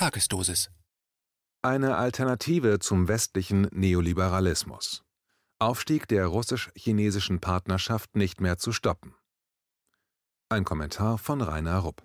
Tagesdosis. 0.00 0.70
Eine 1.60 1.98
Alternative 1.98 2.78
zum 2.78 3.06
westlichen 3.06 3.68
Neoliberalismus. 3.70 5.04
Aufstieg 5.58 6.08
der 6.08 6.24
russisch-chinesischen 6.24 7.40
Partnerschaft 7.40 8.16
nicht 8.16 8.40
mehr 8.40 8.56
zu 8.56 8.72
stoppen. 8.72 9.14
Ein 10.48 10.64
Kommentar 10.64 11.18
von 11.18 11.42
Rainer 11.42 11.80
Rupp. 11.80 12.02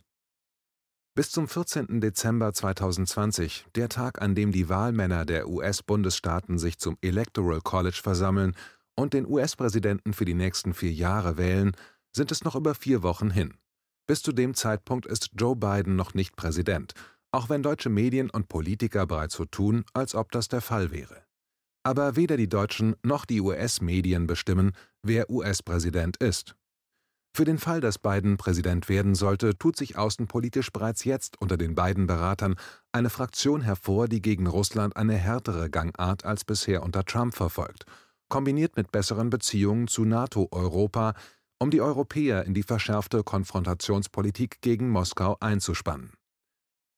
Bis 1.13 1.31
zum 1.31 1.47
14. 1.47 2.01
Dezember 2.01 2.51
2020, 2.51 3.67
der 3.76 3.87
Tag, 3.87 4.21
an 4.21 4.35
dem 4.35 4.51
die 4.51 4.67
Wahlmänner 4.67 5.23
der 5.23 5.47
US-Bundesstaaten 5.47 6.59
sich 6.59 6.77
zum 6.77 6.97
Electoral 6.99 7.62
College 7.62 8.01
versammeln 8.03 8.57
und 8.96 9.13
den 9.13 9.25
US-Präsidenten 9.25 10.12
für 10.12 10.25
die 10.25 10.33
nächsten 10.33 10.73
vier 10.73 10.91
Jahre 10.91 11.37
wählen, 11.37 11.71
sind 12.12 12.29
es 12.33 12.43
noch 12.43 12.55
über 12.55 12.75
vier 12.75 13.03
Wochen 13.03 13.31
hin. 13.31 13.53
Bis 14.05 14.21
zu 14.21 14.33
dem 14.33 14.53
Zeitpunkt 14.53 15.05
ist 15.05 15.29
Joe 15.33 15.55
Biden 15.55 15.96
noch 15.96 16.13
nicht 16.13 16.35
Präsident, 16.35 16.93
auch 17.36 17.49
wenn 17.49 17.62
deutsche 17.62 17.90
Medien 17.90 18.30
und 18.30 18.48
Politiker 18.48 19.05
bereits 19.05 19.35
so 19.35 19.43
tun, 19.43 19.84
als 19.93 20.16
ob 20.16 20.31
das 20.31 20.48
der 20.48 20.62
Fall 20.62 20.91
wäre. 20.91 21.26
Aber 21.84 22.16
weder 22.16 22.38
die 22.38 22.48
deutschen 22.48 22.95
noch 23.03 23.26
die 23.26 23.41
US-Medien 23.41 24.26
bestimmen, 24.26 24.71
wer 25.03 25.30
US-Präsident 25.30 26.16
ist. 26.17 26.55
Für 27.35 27.43
den 27.43 27.57
Fall, 27.57 27.81
dass 27.81 27.99
Biden 27.99 28.38
Präsident 28.38 28.88
werden 28.88 29.16
sollte, 29.16 29.57
tut 29.57 29.76
sich 29.76 29.98
außenpolitisch 29.98 30.71
bereits 30.71 31.03
jetzt 31.03 31.41
unter 31.41 31.57
den 31.57 31.76
beiden 31.76 32.07
Beratern 32.07 32.55
eine 32.93 33.09
Fraktion 33.09 33.59
hervor, 33.59 34.07
die 34.07 34.21
gegen 34.21 34.48
Russland 34.48 34.95
eine 34.95 35.15
härtere 35.15 35.70
Gangart 35.70 36.23
als 36.23 36.45
bisher 36.45 36.84
unter 36.84 37.04
Trump 37.04 37.35
verfolgt, 37.35 37.84
kombiniert 38.29 38.77
mit 38.77 38.93
besseren 38.93 39.29
Beziehungen 39.29 39.90
zu 39.90 40.05
NATO-Europa, 40.05 41.13
um 41.59 41.70
die 41.70 41.81
Europäer 41.81 42.45
in 42.45 42.54
die 42.54 42.63
verschärfte 42.63 43.23
Konfrontationspolitik 43.23 44.62
gegen 44.62 44.90
Moskau 44.90 45.35
einzuspannen. 45.41 46.13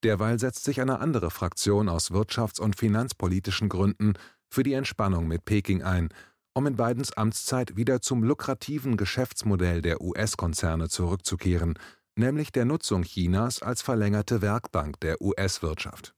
Derweil 0.04 0.40
setzt 0.40 0.64
sich 0.64 0.82
eine 0.82 1.00
andere 1.00 1.32
Fraktion 1.32 1.90
aus 1.90 2.12
wirtschafts- 2.12 2.62
und 2.62 2.76
finanzpolitischen 2.76 3.70
Gründen 3.70 4.14
für 4.50 4.64
die 4.64 4.74
Entspannung 4.74 5.28
mit 5.28 5.46
Peking 5.46 5.84
ein, 5.84 6.10
um 6.54 6.66
in 6.68 6.76
Bidens 6.76 7.14
Amtszeit 7.14 7.76
wieder 7.76 8.02
zum 8.02 8.24
lukrativen 8.24 8.98
Geschäftsmodell 8.98 9.82
der 9.82 10.02
US-Konzerne 10.02 10.90
zurückzukehren, 10.90 11.78
nämlich 12.16 12.52
der 12.52 12.66
Nutzung 12.66 13.04
Chinas 13.04 13.62
als 13.62 13.82
verlängerte 13.82 14.42
Werkbank 14.42 15.00
der 15.02 15.22
US-Wirtschaft. 15.22 16.14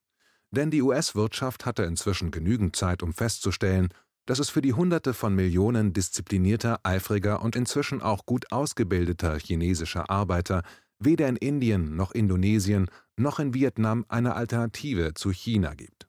Denn 0.50 0.70
die 0.70 0.82
US-Wirtschaft 0.82 1.66
hatte 1.66 1.84
inzwischen 1.84 2.30
genügend 2.30 2.74
Zeit, 2.74 3.02
um 3.02 3.12
festzustellen, 3.12 3.88
dass 4.26 4.38
es 4.38 4.50
für 4.50 4.62
die 4.62 4.74
Hunderte 4.74 5.14
von 5.14 5.34
Millionen 5.34 5.92
disziplinierter, 5.92 6.80
eifriger 6.84 7.42
und 7.42 7.56
inzwischen 7.56 8.02
auch 8.02 8.26
gut 8.26 8.52
ausgebildeter 8.52 9.38
chinesischer 9.38 10.10
Arbeiter 10.10 10.62
weder 11.00 11.28
in 11.28 11.36
Indien 11.36 11.96
noch 11.96 12.12
Indonesien 12.12 12.88
noch 13.16 13.38
in 13.38 13.54
Vietnam 13.54 14.04
eine 14.08 14.34
Alternative 14.34 15.14
zu 15.14 15.30
China 15.30 15.74
gibt. 15.74 16.08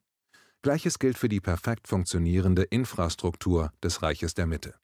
Gleiches 0.62 1.00
gilt 1.00 1.18
für 1.18 1.30
die 1.30 1.42
perfekt 1.42 1.88
funktionierende 1.88 2.64
Infrastruktur 2.64 3.72
des 3.84 4.04
Reiches 4.04 4.36
der 4.36 4.46
Mitte. 4.46 4.76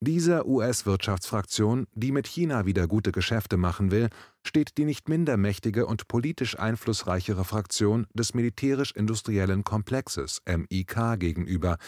Dieser 0.00 0.46
US-Wirtschaftsfraktion, 0.46 1.88
die 1.92 2.12
mit 2.12 2.28
China 2.28 2.66
wieder 2.66 2.86
gute 2.86 3.10
Geschäfte 3.10 3.56
machen 3.56 3.90
will, 3.90 4.10
steht 4.46 4.78
die 4.78 4.84
nicht 4.84 5.08
minder 5.08 5.36
mächtige 5.36 5.86
und 5.86 6.06
politisch 6.06 6.56
einflussreichere 6.56 7.44
Fraktion 7.44 8.06
des 8.14 8.32
militärisch-industriellen 8.32 9.64
Komplexes 9.64 10.40
MIK 10.46 11.18
gegenüber, 11.18 11.78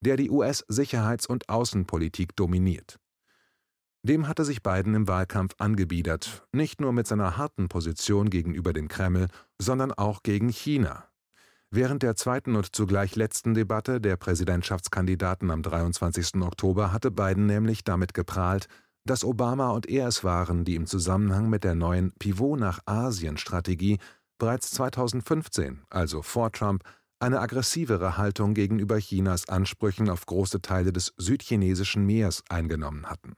der 0.00 0.16
die 0.16 0.30
US-Sicherheits- 0.30 1.28
und 1.28 1.48
Außenpolitik 1.48 2.34
dominiert. 2.34 2.98
Dem 4.02 4.26
hatte 4.26 4.46
sich 4.46 4.62
Biden 4.62 4.94
im 4.94 5.08
Wahlkampf 5.08 5.54
angebiedert, 5.58 6.46
nicht 6.52 6.80
nur 6.80 6.92
mit 6.94 7.06
seiner 7.06 7.36
harten 7.36 7.68
Position 7.68 8.30
gegenüber 8.30 8.72
dem 8.72 8.88
Kreml, 8.88 9.28
sondern 9.58 9.92
auch 9.92 10.22
gegen 10.22 10.48
China. 10.48 11.04
Während 11.70 12.02
der 12.02 12.16
zweiten 12.16 12.56
und 12.56 12.74
zugleich 12.74 13.14
letzten 13.14 13.52
Debatte 13.52 14.00
der 14.00 14.16
Präsidentschaftskandidaten 14.16 15.50
am 15.50 15.62
23. 15.62 16.36
Oktober 16.36 16.92
hatte 16.92 17.10
Biden 17.10 17.44
nämlich 17.44 17.84
damit 17.84 18.14
geprahlt, 18.14 18.68
dass 19.04 19.22
Obama 19.22 19.68
und 19.70 19.86
er 19.86 20.08
es 20.08 20.24
waren, 20.24 20.64
die 20.64 20.76
im 20.76 20.86
Zusammenhang 20.86 21.50
mit 21.50 21.62
der 21.62 21.74
neuen 21.74 22.12
Pivot 22.18 22.58
nach 22.58 22.80
Asien-Strategie 22.86 23.98
bereits 24.38 24.70
2015, 24.70 25.82
also 25.90 26.22
vor 26.22 26.50
Trump, 26.52 26.84
eine 27.20 27.40
aggressivere 27.40 28.16
Haltung 28.16 28.54
gegenüber 28.54 28.96
Chinas 28.96 29.46
Ansprüchen 29.48 30.08
auf 30.08 30.24
große 30.24 30.62
Teile 30.62 30.90
des 30.90 31.12
südchinesischen 31.18 32.06
Meers 32.06 32.42
eingenommen 32.48 33.06
hatten. 33.06 33.36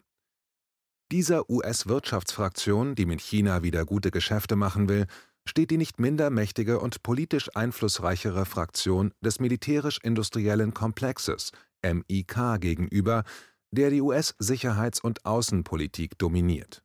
Dieser 1.13 1.51
US-Wirtschaftsfraktion, 1.51 2.95
die 2.95 3.05
mit 3.05 3.21
China 3.21 3.63
wieder 3.63 3.85
gute 3.85 4.11
Geschäfte 4.11 4.57
machen 4.57 4.89
will, 4.89 5.05
steht 5.45 5.71
die 5.71 5.77
nicht 5.77 6.01
minder 6.01 6.31
mächtige 6.31 6.81
und 6.81 7.03
politisch 7.03 7.55
einflussreichere 7.55 8.47
Fraktion 8.47 9.13
des 9.21 9.39
militärisch-industriellen 9.39 10.73
Komplexes 10.73 11.53
MIK 11.85 12.59
gegenüber, 12.61 13.25
der 13.73 13.91
die 13.91 14.01
US-Sicherheits- 14.01 15.03
und 15.03 15.27
Außenpolitik 15.27 16.17
dominiert. 16.17 16.83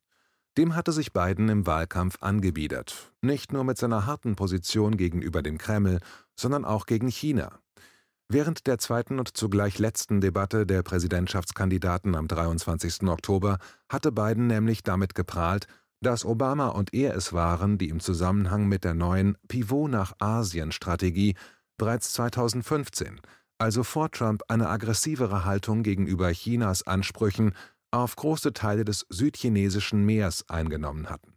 Dem 0.58 0.76
hatte 0.76 0.92
sich 0.92 1.14
Biden 1.14 1.48
im 1.48 1.66
Wahlkampf 1.66 2.18
angebiedert, 2.20 3.14
nicht 3.22 3.54
nur 3.54 3.64
mit 3.64 3.78
seiner 3.78 4.08
harten 4.08 4.36
Position 4.36 4.98
gegenüber 4.98 5.42
dem 5.42 5.58
Kreml, 5.58 6.02
sondern 6.36 6.66
auch 6.66 6.86
gegen 6.86 7.08
China. 7.08 7.62
Während 8.30 8.68
der 8.68 8.78
zweiten 8.78 9.20
und 9.20 9.38
zugleich 9.38 9.80
letzten 9.80 10.20
Debatte 10.20 10.66
der 10.66 10.84
Präsidentschaftskandidaten 10.84 12.14
am 12.14 12.28
23. 12.28 13.04
Oktober 13.04 13.58
hatte 13.88 14.12
Biden 14.12 14.48
nämlich 14.48 14.84
damit 14.84 15.16
geprahlt, 15.16 15.68
dass 16.02 16.26
Obama 16.26 16.68
und 16.68 16.94
er 16.94 17.16
es 17.16 17.32
waren, 17.32 17.78
die 17.78 17.88
im 17.88 18.02
Zusammenhang 18.02 18.68
mit 18.68 18.84
der 18.84 18.94
neuen 18.94 19.38
Pivot 19.48 19.90
nach 19.90 20.14
Asien 20.20 20.74
Strategie 20.74 21.36
bereits 21.78 22.12
2015, 22.14 23.22
also 23.60 23.84
vor 23.84 24.12
Trump, 24.12 24.44
eine 24.50 24.68
aggressivere 24.70 25.46
Haltung 25.46 25.82
gegenüber 25.84 26.30
Chinas 26.32 26.86
Ansprüchen 26.86 27.54
auf 27.92 28.18
große 28.18 28.52
Teile 28.52 28.84
des 28.84 29.06
südchinesischen 29.10 30.06
Meers 30.06 30.48
eingenommen 30.50 31.10
hatten. 31.10 31.34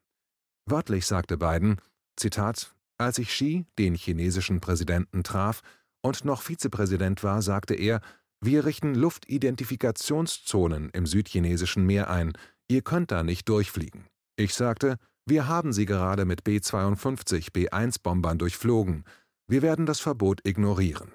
Wörtlich 0.66 1.06
sagte 1.06 1.38
Biden, 1.38 1.76
Zitat, 2.16 2.74
als 2.98 3.18
ich 3.18 3.28
Xi, 3.28 3.64
den 3.78 3.94
chinesischen 3.94 4.60
Präsidenten, 4.60 5.22
traf 5.22 5.62
und 6.02 6.24
noch 6.24 6.42
Vizepräsident 6.42 7.22
war, 7.22 7.42
sagte 7.42 7.74
er, 7.74 8.00
wir 8.40 8.64
richten 8.64 8.94
Luftidentifikationszonen 8.94 10.90
im 10.90 11.06
südchinesischen 11.06 11.84
Meer 11.84 12.08
ein, 12.08 12.32
ihr 12.68 12.82
könnt 12.82 13.10
da 13.10 13.22
nicht 13.22 13.48
durchfliegen. 13.48 14.06
Ich 14.36 14.54
sagte, 14.54 14.96
wir 15.26 15.46
haben 15.46 15.72
sie 15.72 15.84
gerade 15.84 16.24
mit 16.24 16.44
B-52 16.44 17.52
B-1-Bombern 17.52 18.38
durchflogen, 18.38 19.04
wir 19.46 19.62
werden 19.62 19.84
das 19.84 20.00
Verbot 20.00 20.40
ignorieren. 20.46 21.12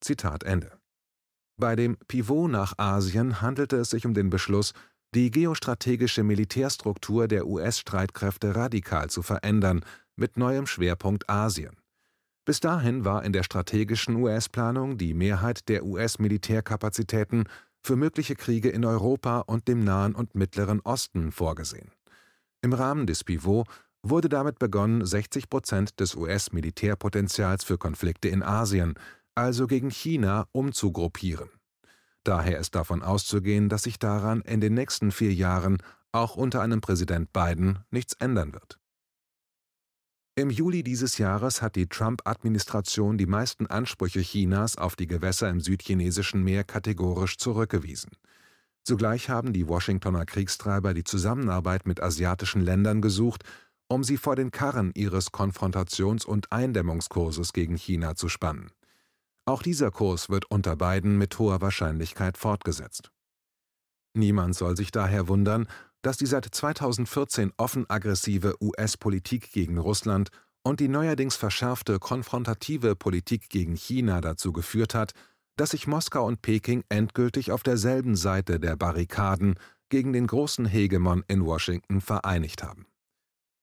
Zitat 0.00 0.44
Ende. 0.44 0.78
Bei 1.60 1.76
dem 1.76 1.96
Pivot 2.08 2.50
nach 2.50 2.78
Asien 2.78 3.40
handelte 3.40 3.76
es 3.76 3.90
sich 3.90 4.06
um 4.06 4.14
den 4.14 4.30
Beschluss, 4.30 4.72
die 5.14 5.30
geostrategische 5.30 6.24
Militärstruktur 6.24 7.28
der 7.28 7.46
US-Streitkräfte 7.46 8.56
radikal 8.56 9.10
zu 9.10 9.22
verändern, 9.22 9.84
mit 10.16 10.36
neuem 10.36 10.66
Schwerpunkt 10.66 11.28
Asien. 11.28 11.76
Bis 12.44 12.60
dahin 12.60 13.04
war 13.04 13.24
in 13.24 13.32
der 13.32 13.42
strategischen 13.42 14.16
US-Planung 14.16 14.98
die 14.98 15.14
Mehrheit 15.14 15.68
der 15.68 15.84
US-Militärkapazitäten 15.84 17.44
für 17.80 17.96
mögliche 17.96 18.34
Kriege 18.34 18.68
in 18.68 18.84
Europa 18.84 19.40
und 19.40 19.66
dem 19.66 19.82
Nahen 19.82 20.14
und 20.14 20.34
Mittleren 20.34 20.80
Osten 20.80 21.32
vorgesehen. 21.32 21.90
Im 22.60 22.72
Rahmen 22.72 23.06
des 23.06 23.24
Pivot 23.24 23.66
wurde 24.02 24.28
damit 24.28 24.58
begonnen, 24.58 25.04
60 25.04 25.48
Prozent 25.48 26.00
des 26.00 26.14
US-Militärpotenzials 26.14 27.64
für 27.64 27.78
Konflikte 27.78 28.28
in 28.28 28.42
Asien, 28.42 28.94
also 29.34 29.66
gegen 29.66 29.90
China, 29.90 30.46
umzugruppieren. 30.52 31.48
Daher 32.24 32.58
ist 32.58 32.74
davon 32.74 33.02
auszugehen, 33.02 33.68
dass 33.68 33.82
sich 33.82 33.98
daran 33.98 34.40
in 34.42 34.60
den 34.60 34.74
nächsten 34.74 35.12
vier 35.12 35.32
Jahren 35.32 35.78
auch 36.12 36.36
unter 36.36 36.62
einem 36.62 36.80
Präsident 36.80 37.32
Biden 37.32 37.80
nichts 37.90 38.14
ändern 38.14 38.52
wird. 38.52 38.78
Im 40.36 40.50
Juli 40.50 40.82
dieses 40.82 41.18
Jahres 41.18 41.62
hat 41.62 41.76
die 41.76 41.86
Trump-Administration 41.86 43.16
die 43.18 43.26
meisten 43.26 43.68
Ansprüche 43.68 44.20
Chinas 44.20 44.76
auf 44.76 44.96
die 44.96 45.06
Gewässer 45.06 45.48
im 45.48 45.60
südchinesischen 45.60 46.42
Meer 46.42 46.64
kategorisch 46.64 47.36
zurückgewiesen. 47.36 48.10
Zugleich 48.82 49.30
haben 49.30 49.52
die 49.52 49.68
Washingtoner 49.68 50.26
Kriegstreiber 50.26 50.92
die 50.92 51.04
Zusammenarbeit 51.04 51.86
mit 51.86 52.02
asiatischen 52.02 52.62
Ländern 52.62 53.00
gesucht, 53.00 53.44
um 53.86 54.02
sie 54.02 54.16
vor 54.16 54.34
den 54.34 54.50
Karren 54.50 54.90
ihres 54.96 55.32
Konfrontations- 55.32 56.26
und 56.26 56.50
Eindämmungskurses 56.50 57.52
gegen 57.52 57.76
China 57.76 58.16
zu 58.16 58.28
spannen. 58.28 58.72
Auch 59.44 59.62
dieser 59.62 59.92
Kurs 59.92 60.30
wird 60.30 60.50
unter 60.50 60.74
beiden 60.74 61.16
mit 61.16 61.38
hoher 61.38 61.60
Wahrscheinlichkeit 61.60 62.38
fortgesetzt. 62.38 63.12
Niemand 64.14 64.56
soll 64.56 64.76
sich 64.76 64.90
daher 64.90 65.28
wundern, 65.28 65.68
dass 66.04 66.18
die 66.18 66.26
seit 66.26 66.44
2014 66.44 67.52
offen 67.56 67.88
aggressive 67.88 68.54
US-Politik 68.60 69.50
gegen 69.52 69.78
Russland 69.78 70.28
und 70.62 70.80
die 70.80 70.88
neuerdings 70.88 71.34
verschärfte 71.34 71.98
konfrontative 71.98 72.94
Politik 72.94 73.48
gegen 73.48 73.74
China 73.74 74.20
dazu 74.20 74.52
geführt 74.52 74.94
hat, 74.94 75.12
dass 75.56 75.70
sich 75.70 75.86
Moskau 75.86 76.26
und 76.26 76.42
Peking 76.42 76.84
endgültig 76.90 77.52
auf 77.52 77.62
derselben 77.62 78.16
Seite 78.16 78.60
der 78.60 78.76
Barrikaden 78.76 79.54
gegen 79.88 80.12
den 80.12 80.26
großen 80.26 80.66
Hegemon 80.66 81.24
in 81.26 81.46
Washington 81.46 82.02
vereinigt 82.02 82.62
haben 82.62 82.86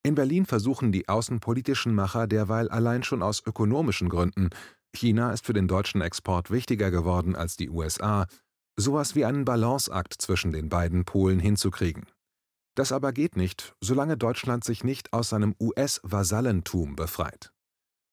In 0.03 0.15
Berlin 0.15 0.47
versuchen 0.47 0.91
die 0.91 1.09
außenpolitischen 1.09 1.93
Macher 1.93 2.25
derweil 2.25 2.69
allein 2.69 3.03
schon 3.03 3.21
aus 3.21 3.45
ökonomischen 3.45 4.09
Gründen 4.09 4.49
China 4.93 5.31
ist 5.31 5.45
für 5.45 5.53
den 5.53 5.67
deutschen 5.67 6.01
Export 6.01 6.49
wichtiger 6.49 6.89
geworden 6.89 7.35
als 7.35 7.55
die 7.55 7.69
USA, 7.69 8.25
sowas 8.77 9.13
wie 9.15 9.25
einen 9.25 9.45
Balanceakt 9.45 10.15
zwischen 10.19 10.51
den 10.51 10.69
beiden 10.69 11.05
Polen 11.05 11.39
hinzukriegen. 11.39 12.07
Das 12.81 12.91
aber 12.91 13.13
geht 13.13 13.37
nicht, 13.37 13.75
solange 13.79 14.17
Deutschland 14.17 14.63
sich 14.63 14.83
nicht 14.83 15.13
aus 15.13 15.29
seinem 15.29 15.53
US-Vasallentum 15.59 16.95
befreit. 16.95 17.53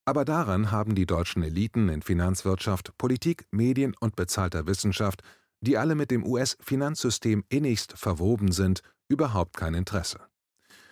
Aber 0.05 0.27
daran 0.27 0.71
haben 0.71 0.95
die 0.95 1.07
deutschen 1.07 1.43
Eliten 1.43 1.89
in 1.89 2.03
Finanzwirtschaft, 2.03 2.93
Politik, 2.99 3.47
Medien 3.51 3.95
und 3.99 4.15
bezahlter 4.15 4.67
Wissenschaft, 4.67 5.23
die 5.63 5.79
alle 5.79 5.95
mit 5.95 6.11
dem 6.11 6.23
US-Finanzsystem 6.23 7.45
innigst 7.49 7.95
verwoben 7.97 8.53
sind, 8.53 8.83
überhaupt 9.09 9.57
kein 9.57 9.73
Interesse. 9.73 10.21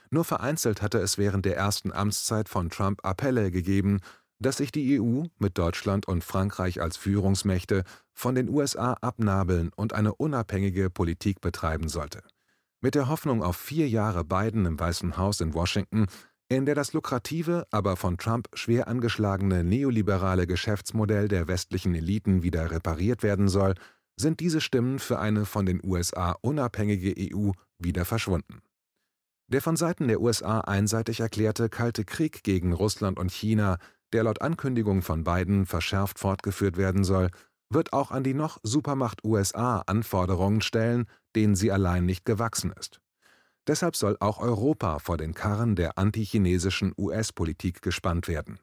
Nur 0.09 0.25
vereinzelt 0.25 0.81
hatte 0.81 0.97
es 0.97 1.19
während 1.19 1.45
der 1.45 1.59
ersten 1.59 1.93
Amtszeit 1.93 2.49
von 2.49 2.71
Trump 2.71 3.05
Appelle 3.05 3.51
gegeben, 3.51 4.01
dass 4.39 4.57
sich 4.57 4.73
die 4.73 4.99
EU 4.99 5.25
mit 5.37 5.59
Deutschland 5.59 6.09
und 6.09 6.25
Frankreich 6.25 6.81
als 6.81 6.97
Führungsmächte 6.97 7.85
von 8.15 8.35
den 8.37 8.49
USA 8.49 8.95
abnabeln 9.03 9.71
und 9.77 9.93
eine 9.93 10.15
unabhängige 10.15 10.89
Politik 10.89 11.43
betreiben 11.43 11.91
sollte. 11.91 12.23
Mit 12.81 12.95
der 12.95 13.09
Hoffnung 13.09 13.43
auf 13.43 13.57
vier 13.57 13.89
Jahre 13.89 14.25
Biden 14.25 14.67
im 14.67 14.79
Weißen 14.79 15.17
Haus 15.17 15.41
in 15.41 15.55
Washington, 15.55 16.07
in 16.49 16.67
der 16.67 16.75
das 16.75 16.93
lukrative, 16.93 17.67
aber 17.71 17.97
von 17.97 18.19
Trump 18.19 18.49
schwer 18.55 18.87
angeschlagene 18.87 19.65
neoliberale 19.65 20.47
Geschäftsmodell 20.47 21.29
der 21.29 21.49
westlichen 21.49 21.95
Eliten 21.95 22.43
wieder 22.43 22.71
repariert 22.71 23.23
werden 23.23 23.49
soll, 23.49 23.75
sind 24.19 24.41
diese 24.41 24.61
Stimmen 24.61 24.99
für 24.99 25.19
eine 25.19 25.45
von 25.45 25.67
den 25.67 25.81
USA 25.85 26.37
unabhängige 26.41 27.15
EU 27.35 27.51
wieder 27.79 28.05
verschwunden. 28.05 28.63
Der 29.49 29.63
von 29.63 29.77
Seiten 29.77 30.09
der 30.09 30.21
USA 30.21 30.61
einseitig 30.61 31.21
erklärte 31.21 31.69
Kalte 31.69 32.05
Krieg 32.05 32.43
gegen 32.43 32.73
Russland 32.73 33.19
und 33.19 33.33
China 33.33 33.79
der 34.13 34.23
laut 34.25 34.41
Ankündigung 34.41 35.03
von 35.03 35.25
Biden 35.25 35.67
verschärft 35.67 36.19
fortgeführt 36.19 36.77
werden 36.77 37.05
soll, 37.05 37.31
wird 37.71 37.93
auch 37.93 38.11
an 38.11 38.25
die 38.25 38.35
noch 38.35 38.59
Supermacht 38.63 39.25
USA 39.25 39.83
Anforderungen 39.87 40.61
stellen, 40.61 41.07
denen 41.35 41.57
sie 41.57 41.73
allein 41.73 42.05
nicht 42.05 42.25
gewachsen 42.25 42.73
ist. 42.79 43.01
Deshalb 43.67 43.97
soll 43.97 44.17
auch 44.21 44.39
Europa 44.39 45.01
vor 45.01 45.17
den 45.17 45.35
Karren 45.35 45.75
der 45.75 45.99
antichinesischen 45.99 46.93
US-Politik 46.97 47.83
gespannt 47.83 48.29
werden. 48.29 48.61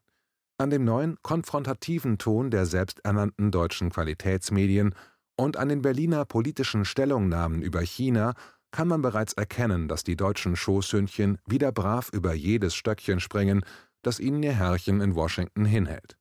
An 0.58 0.70
dem 0.70 0.86
neuen, 0.86 1.18
konfrontativen 1.22 2.18
Ton 2.18 2.50
der 2.50 2.66
selbsternannten 2.66 3.52
deutschen 3.52 3.90
Qualitätsmedien 3.90 4.96
und 5.36 5.58
an 5.58 5.68
den 5.68 5.82
Berliner 5.82 6.26
politischen 6.26 6.86
Stellungnahmen 6.86 7.62
über 7.62 7.82
China 7.82 8.34
kann 8.72 8.88
man 8.88 9.02
bereits 9.02 9.34
erkennen, 9.34 9.88
dass 9.88 10.04
die 10.04 10.16
deutschen 10.16 10.56
Schoßhündchen 10.56 11.38
wieder 11.46 11.72
brav 11.72 12.10
über 12.14 12.34
jedes 12.34 12.76
Stöckchen 12.76 13.20
springen, 13.20 13.66
das 14.04 14.20
ihnen 14.20 14.42
ihr 14.44 14.54
Herrchen 14.54 15.02
in 15.02 15.16
Washington 15.16 15.66
hinhält. 15.66 16.18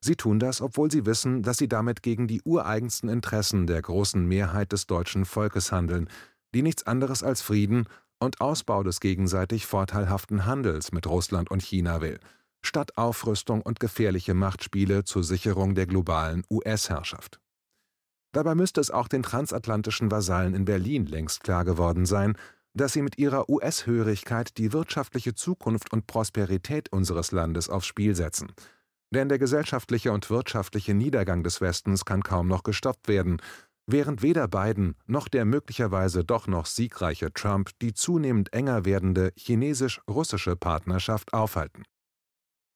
Sie 0.00 0.16
tun 0.16 0.38
das, 0.38 0.60
obwohl 0.60 0.90
sie 0.90 1.06
wissen, 1.06 1.42
dass 1.42 1.58
sie 1.58 1.68
damit 1.68 2.02
gegen 2.02 2.28
die 2.28 2.42
ureigensten 2.42 3.08
Interessen 3.08 3.66
der 3.66 3.82
großen 3.82 4.24
Mehrheit 4.24 4.72
des 4.72 4.86
deutschen 4.86 5.24
Volkes 5.24 5.72
handeln, 5.72 6.08
die 6.54 6.62
nichts 6.62 6.86
anderes 6.86 7.22
als 7.22 7.42
Frieden 7.42 7.86
und 8.18 8.40
Ausbau 8.40 8.82
des 8.82 9.00
gegenseitig 9.00 9.66
vorteilhaften 9.66 10.46
Handels 10.46 10.92
mit 10.92 11.06
Russland 11.06 11.50
und 11.50 11.62
China 11.62 12.00
will, 12.00 12.18
statt 12.62 12.96
Aufrüstung 12.96 13.62
und 13.62 13.80
gefährliche 13.80 14.34
Machtspiele 14.34 15.04
zur 15.04 15.24
Sicherung 15.24 15.74
der 15.74 15.86
globalen 15.86 16.44
US-Herrschaft. 16.50 17.40
Dabei 18.32 18.54
müsste 18.54 18.80
es 18.80 18.90
auch 18.90 19.08
den 19.08 19.22
transatlantischen 19.22 20.10
Vasallen 20.10 20.54
in 20.54 20.64
Berlin 20.64 21.06
längst 21.06 21.42
klar 21.42 21.64
geworden 21.64 22.06
sein, 22.06 22.36
dass 22.74 22.92
sie 22.92 23.02
mit 23.02 23.16
ihrer 23.18 23.48
US-Hörigkeit 23.48 24.58
die 24.58 24.72
wirtschaftliche 24.72 25.34
Zukunft 25.34 25.92
und 25.92 26.06
Prosperität 26.06 26.92
unseres 26.92 27.32
Landes 27.32 27.70
aufs 27.70 27.86
Spiel 27.86 28.14
setzen. 28.14 28.52
Denn 29.12 29.28
der 29.28 29.38
gesellschaftliche 29.38 30.12
und 30.12 30.30
wirtschaftliche 30.30 30.94
Niedergang 30.94 31.42
des 31.42 31.60
Westens 31.60 32.04
kann 32.04 32.22
kaum 32.22 32.48
noch 32.48 32.62
gestoppt 32.62 33.08
werden, 33.08 33.40
während 33.86 34.22
weder 34.22 34.48
Biden 34.48 34.96
noch 35.06 35.28
der 35.28 35.44
möglicherweise 35.44 36.24
doch 36.24 36.46
noch 36.46 36.66
siegreiche 36.66 37.32
Trump 37.32 37.70
die 37.80 37.94
zunehmend 37.94 38.52
enger 38.52 38.84
werdende 38.84 39.32
chinesisch-russische 39.36 40.56
Partnerschaft 40.56 41.32
aufhalten. 41.32 41.84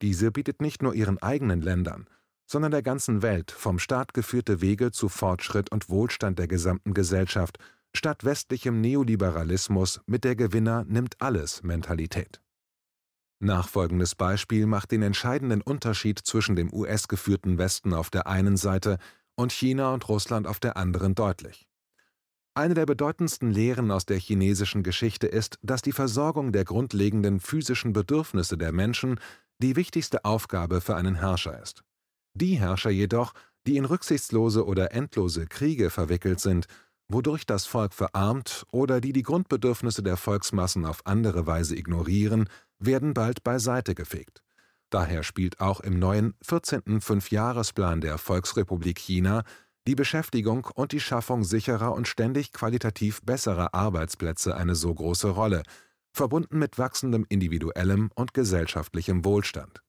Diese 0.03 0.31
bietet 0.31 0.62
nicht 0.62 0.82
nur 0.82 0.94
ihren 0.94 1.19
eigenen 1.19 1.61
Ländern, 1.61 2.09
sondern 2.47 2.71
der 2.71 2.83
ganzen 2.83 3.23
Welt 3.23 3.50
vom 3.50 3.79
Staat 3.79 4.15
geführte 4.15 4.61
Wege 4.61 4.93
zu 4.93 5.09
Fortschritt 5.09 5.71
und 5.73 5.88
Wohlstand 5.88 6.38
der 6.38 6.49
gesamten 6.49 6.94
Gesellschaft– 6.94 7.59
statt 7.94 8.25
westlichem 8.25 8.81
Neoliberalismus 8.81 10.00
mit 10.06 10.25
der 10.25 10.37
Gewinner 10.37 10.85
nimmt 10.85 11.21
alles 11.21 11.62
Mentalität. 11.62 12.41
Nachfolgendes 13.41 14.15
Beispiel 14.15 14.67
macht 14.67 14.91
den 14.91 15.03
entscheidenden 15.03 15.63
Unterschied 15.63 16.19
zwischen 16.19 16.57
dem 16.57 16.73
US-geführten 16.73 17.59
Westen 17.59 17.95
auf 17.95 18.11
der 18.11 18.27
einen 18.27 18.57
Seite 18.57 18.99
und 19.35 19.53
China 19.53 19.93
und 19.95 20.09
Russland 20.09 20.47
auf 20.47 20.61
der 20.61 20.77
anderen 20.77 21.15
deutlich. 21.15 21.67
Eine 22.55 22.75
der 22.75 22.85
bedeutendsten 22.85 23.51
Lehren 23.51 23.91
aus 23.91 24.05
der 24.05 24.19
chinesischen 24.19 24.83
Geschichte 24.83 25.27
ist, 25.27 25.59
dass 25.63 25.83
die 25.83 25.93
Versorgung 25.93 26.53
der 26.53 26.65
grundlegenden 26.65 27.41
physischen 27.41 27.93
Bedürfnisse 27.93 28.59
der 28.59 28.73
Menschen 28.73 29.19
die 29.59 29.77
wichtigste 29.77 30.25
Aufgabe 30.25 30.81
für 30.81 30.97
einen 30.97 31.15
Herrscher 31.15 31.63
ist. 31.63 31.83
Die 32.35 32.59
Herrscher 32.59 32.91
jedoch, 32.91 33.33
die 33.67 33.77
in 33.77 33.85
rücksichtslose 33.85 34.67
oder 34.67 34.93
endlose 34.93 35.47
Kriege 35.47 35.91
verwickelt 35.91 36.41
sind 36.41 36.67
wodurch 37.11 37.45
das 37.45 37.67
Volk 37.67 37.93
verarmt 37.93 38.65
oder 38.71 39.01
die 39.01 39.13
die 39.13 39.23
Grundbedürfnisse 39.23 40.03
der 40.03 40.17
Volksmassen 40.17 40.87
auf 40.87 41.07
andere 41.07 41.47
Weise 41.47 41.77
ignorieren, 41.77 42.49
werden 42.81 43.15
bald 43.15 43.44
beiseite 43.44 43.94
gefegt. 43.94 44.43
Daher 44.91 45.23
spielt 45.23 45.61
auch 45.61 45.81
im 45.81 45.99
neuen 45.99 46.35
14. 46.43 47.00
Fünfjahresplan 47.00 48.00
der 48.00 48.19
Volksrepublik 48.19 48.99
China 48.99 49.44
die 49.87 49.94
Beschäftigung 49.94 50.69
und 50.75 50.93
die 50.93 51.00
Schaffung 51.00 51.44
sicherer 51.44 51.94
und 51.94 52.09
ständig 52.09 52.53
qualitativ 52.53 53.21
besserer 53.23 53.73
Arbeitsplätze 53.73 54.55
eine 54.56 54.75
so 54.75 54.93
große 54.93 55.31
Rolle, 55.31 55.62
verbunden 56.12 56.59
mit 56.59 56.79
wachsendem 56.79 57.25
individuellem 57.29 58.11
und 58.15 58.35
gesellschaftlichem 58.35 59.25
Wohlstand 59.25 59.81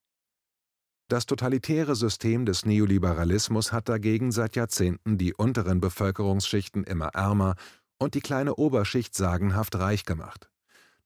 das 1.11 1.25
totalitäre 1.25 1.93
System 1.93 2.45
des 2.45 2.65
Neoliberalismus 2.65 3.73
hat 3.73 3.89
dagegen 3.89 4.31
seit 4.31 4.55
Jahrzehnten 4.55 5.17
die 5.17 5.33
unteren 5.33 5.81
Bevölkerungsschichten 5.81 6.85
immer 6.85 7.07
ärmer 7.07 7.55
und 7.97 8.13
die 8.13 8.21
kleine 8.21 8.55
Oberschicht 8.55 9.13
sagenhaft 9.13 9.75
reich 9.75 10.05
gemacht. 10.05 10.49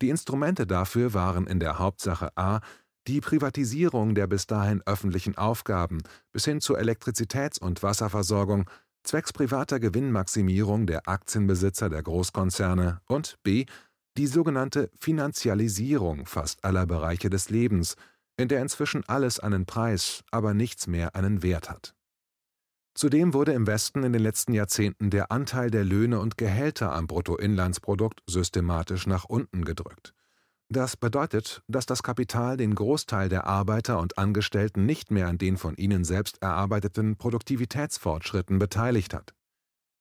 Die 0.01 0.09
Instrumente 0.09 0.67
dafür 0.67 1.13
waren 1.13 1.47
in 1.47 1.59
der 1.59 1.79
Hauptsache 1.79 2.29
a 2.35 2.59
die 3.07 3.21
Privatisierung 3.21 4.15
der 4.15 4.27
bis 4.27 4.47
dahin 4.47 4.81
öffentlichen 4.85 5.37
Aufgaben 5.37 6.01
bis 6.31 6.45
hin 6.45 6.59
zur 6.59 6.79
Elektrizitäts- 6.79 7.59
und 7.59 7.83
Wasserversorgung 7.83 8.69
zwecks 9.03 9.31
privater 9.31 9.79
Gewinnmaximierung 9.79 10.87
der 10.87 11.07
Aktienbesitzer 11.07 11.89
der 11.89 12.01
Großkonzerne 12.01 13.01
und 13.07 13.37
b 13.43 13.65
die 14.17 14.27
sogenannte 14.27 14.89
Finanzialisierung 14.99 16.25
fast 16.25 16.63
aller 16.63 16.85
Bereiche 16.85 17.29
des 17.29 17.49
Lebens– 17.49 17.95
in 18.37 18.47
der 18.47 18.61
inzwischen 18.61 19.03
alles 19.07 19.39
einen 19.39 19.65
Preis, 19.65 20.23
aber 20.31 20.53
nichts 20.53 20.87
mehr 20.87 21.15
einen 21.15 21.41
Wert 21.41 21.69
hat. 21.69 21.95
Zudem 22.95 23.33
wurde 23.33 23.51
im 23.51 23.67
Westen 23.67 24.03
in 24.03 24.13
den 24.13 24.21
letzten 24.21 24.53
Jahrzehnten 24.53 25.09
der 25.09 25.29
Anteil 25.29 25.69
der 25.69 25.83
Löhne 25.83 26.19
und 26.21 26.37
Gehälter 26.37 26.93
am 26.93 27.07
Bruttoinlandsprodukt 27.07 28.21
systematisch 28.25 29.05
nach 29.05 29.25
unten 29.25 29.65
gedrückt. 29.65 30.13
Das 30.69 30.95
bedeutet, 30.95 31.61
dass 31.67 31.85
das 31.85 32.03
Kapital 32.03 32.55
den 32.55 32.73
Großteil 32.73 33.27
der 33.27 33.47
Arbeiter 33.47 33.99
und 33.99 34.17
Angestellten 34.17 34.85
nicht 34.85 35.11
mehr 35.11 35.27
an 35.27 35.37
den 35.37 35.57
von 35.57 35.75
ihnen 35.75 36.05
selbst 36.05 36.41
erarbeiteten 36.41 37.17
Produktivitätsfortschritten 37.17 38.59
beteiligt 38.59 39.13
hat. 39.13 39.35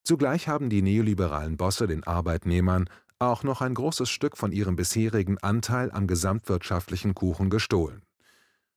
Zugleich 0.04 0.46
haben 0.46 0.70
die 0.70 0.80
neoliberalen 0.80 1.56
Bosse 1.56 1.88
den 1.88 2.04
Arbeitnehmern 2.04 2.88
auch 3.18 3.42
noch 3.42 3.60
ein 3.60 3.74
großes 3.74 4.08
Stück 4.08 4.36
von 4.36 4.52
ihrem 4.52 4.76
bisherigen 4.76 5.38
Anteil 5.38 5.90
am 5.90 6.06
gesamtwirtschaftlichen 6.06 7.14
Kuchen 7.14 7.50
gestohlen. 7.50 8.02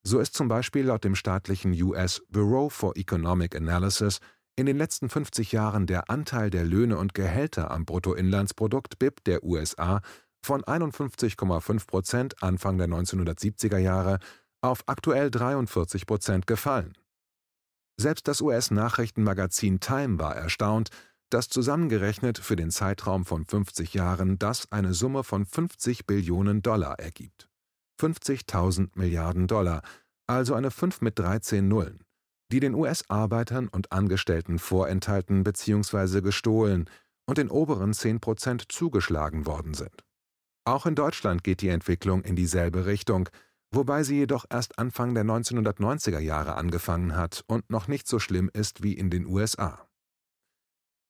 So 0.09 0.19
ist 0.19 0.35
zum 0.35 0.47
Beispiel 0.47 0.85
laut 0.85 1.03
dem 1.03 1.15
staatlichen 1.15 1.73
US 1.83 2.21
Bureau 2.29 2.69
for 2.69 2.95
Economic 2.95 3.57
Analysis 3.57 4.19
in 4.55 4.65
den 4.65 4.77
letzten 4.77 5.09
50 5.09 5.51
Jahren 5.51 5.85
der 5.85 6.09
Anteil 6.09 6.49
der 6.49 6.63
Löhne 6.63 6.97
und 6.97 7.13
Gehälter 7.13 7.71
am 7.71 7.83
Bruttoinlandsprodukt 7.83 8.99
BIP 8.99 9.21
der 9.25 9.43
USA 9.43 9.99
von 10.41 10.63
51,5 10.63 11.87
Prozent 11.87 12.41
Anfang 12.41 12.77
der 12.77 12.87
1970er 12.87 13.79
Jahre 13.79 14.19
auf 14.61 14.83
aktuell 14.85 15.29
43 15.29 16.05
Prozent 16.05 16.47
gefallen. 16.47 16.93
Selbst 17.99 18.29
das 18.29 18.39
US-Nachrichtenmagazin 18.39 19.81
Time 19.81 20.19
war 20.19 20.37
erstaunt, 20.37 20.87
dass 21.29 21.49
zusammengerechnet 21.49 22.37
für 22.37 22.55
den 22.55 22.71
Zeitraum 22.71 23.25
von 23.25 23.45
50 23.45 23.93
Jahren 23.93 24.39
das 24.39 24.71
eine 24.71 24.93
Summe 24.93 25.25
von 25.25 25.45
50 25.45 26.07
Billionen 26.07 26.61
Dollar 26.61 26.97
ergibt 26.97 27.49
50.000 27.99 28.89
Milliarden 28.95 29.47
Dollar, 29.47 29.81
also 30.27 30.53
eine 30.53 30.71
5 30.71 31.01
mit 31.01 31.17
13 31.19 31.67
Nullen, 31.67 32.03
die 32.51 32.59
den 32.59 32.75
US-Arbeitern 32.75 33.67
und 33.67 33.91
Angestellten 33.91 34.59
vorenthalten 34.59 35.43
bzw. 35.43 36.21
gestohlen 36.21 36.89
und 37.25 37.37
den 37.37 37.49
oberen 37.49 37.93
10 37.93 38.19
Prozent 38.19 38.71
zugeschlagen 38.71 39.45
worden 39.45 39.73
sind. 39.73 40.03
Auch 40.65 40.85
in 40.85 40.95
Deutschland 40.95 41.43
geht 41.43 41.61
die 41.61 41.69
Entwicklung 41.69 42.23
in 42.23 42.35
dieselbe 42.35 42.85
Richtung, 42.85 43.29
wobei 43.71 44.03
sie 44.03 44.17
jedoch 44.17 44.45
erst 44.49 44.77
Anfang 44.79 45.13
der 45.13 45.23
1990er 45.23 46.19
Jahre 46.19 46.55
angefangen 46.55 47.15
hat 47.15 47.43
und 47.47 47.69
noch 47.69 47.87
nicht 47.87 48.07
so 48.07 48.19
schlimm 48.19 48.49
ist 48.53 48.83
wie 48.83 48.93
in 48.93 49.09
den 49.09 49.25
USA. 49.25 49.87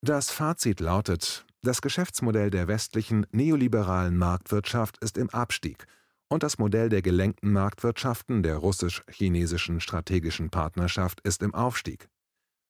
Das 0.01 0.29
Fazit 0.29 0.79
lautet, 0.79 1.45
das 1.63 1.81
Geschäftsmodell 1.81 2.51
der 2.51 2.67
westlichen 2.67 3.25
neoliberalen 3.31 4.15
Marktwirtschaft 4.17 4.97
ist 4.99 5.17
im 5.17 5.29
Abstieg 5.31 5.87
und 6.29 6.43
das 6.43 6.57
Modell 6.57 6.89
der 6.89 7.01
gelenkten 7.01 7.51
Marktwirtschaften 7.51 8.43
der 8.43 8.57
russisch-chinesischen 8.57 9.79
strategischen 9.79 10.49
Partnerschaft 10.49 11.21
ist 11.21 11.41
im 11.43 11.53
Aufstieg. 11.53 12.09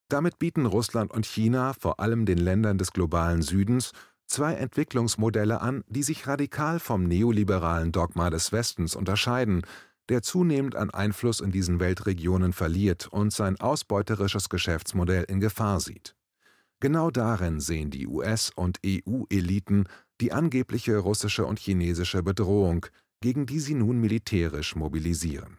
Damit 0.10 0.40
bieten 0.40 0.66
Russland 0.66 1.12
und 1.12 1.26
China 1.26 1.74
vor 1.74 2.00
allem 2.00 2.26
den 2.26 2.38
Ländern 2.38 2.78
des 2.78 2.94
globalen 2.94 3.42
Südens 3.42 3.92
zwei 4.26 4.54
Entwicklungsmodelle 4.54 5.62
an, 5.62 5.84
die 5.88 6.04
sich 6.04 6.28
radikal 6.28 6.80
vom 6.80 7.04
neoliberalen 7.04 7.92
Dogma 7.92 8.30
des 8.30 8.52
Westens 8.52 8.96
unterscheiden, 8.96 9.64
der 10.10 10.22
zunehmend 10.22 10.76
an 10.76 10.90
Einfluss 10.90 11.42
in 11.42 11.52
diesen 11.52 11.80
Weltregionen 11.80 12.54
verliert 12.54 13.08
und 13.08 13.34
sein 13.34 13.60
ausbeuterisches 13.60 14.50
Geschäftsmodell 14.50 15.26
in 15.28 15.40
Gefahr 15.40 15.80
sieht. 15.80 16.16
Genau 16.80 17.10
darin 17.10 17.60
sehen 17.60 17.90
die 17.90 18.08
US- 18.08 18.52
und 18.56 18.80
EU-Eliten 18.86 19.86
die 20.22 20.32
angebliche 20.32 20.98
russische 20.98 21.46
und 21.46 21.60
chinesische 21.60 22.24
Bedrohung, 22.24 22.86
gegen 23.22 23.46
die 23.46 23.60
sie 23.60 23.74
nun 23.74 24.00
militärisch 24.00 24.76
mobilisieren 24.76 25.58